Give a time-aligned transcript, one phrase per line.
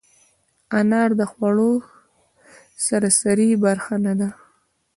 [0.79, 1.71] انار د خوړو
[2.85, 4.29] سرسري برخه نه ده.